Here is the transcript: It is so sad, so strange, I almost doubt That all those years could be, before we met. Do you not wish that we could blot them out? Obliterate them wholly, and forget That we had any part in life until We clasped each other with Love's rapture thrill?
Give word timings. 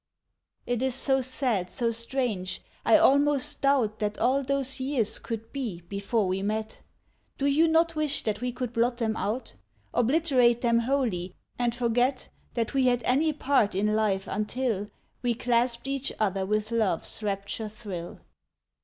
It 0.65 0.81
is 0.81 0.95
so 0.95 1.21
sad, 1.21 1.69
so 1.69 1.91
strange, 1.91 2.63
I 2.83 2.97
almost 2.97 3.61
doubt 3.61 3.99
That 3.99 4.17
all 4.17 4.41
those 4.41 4.79
years 4.79 5.19
could 5.19 5.51
be, 5.53 5.81
before 5.89 6.27
we 6.27 6.41
met. 6.41 6.81
Do 7.37 7.45
you 7.45 7.67
not 7.67 7.95
wish 7.95 8.23
that 8.23 8.41
we 8.41 8.51
could 8.51 8.73
blot 8.73 8.97
them 8.97 9.15
out? 9.15 9.53
Obliterate 9.93 10.61
them 10.61 10.79
wholly, 10.79 11.35
and 11.59 11.75
forget 11.75 12.29
That 12.55 12.73
we 12.73 12.87
had 12.87 13.03
any 13.03 13.31
part 13.31 13.75
in 13.75 13.93
life 13.95 14.25
until 14.27 14.89
We 15.21 15.35
clasped 15.35 15.85
each 15.85 16.11
other 16.19 16.47
with 16.47 16.71
Love's 16.71 17.21
rapture 17.21 17.69
thrill? 17.69 18.21